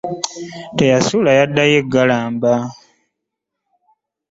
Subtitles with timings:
[0.77, 2.53] Teyasula yaddayo e Galamba.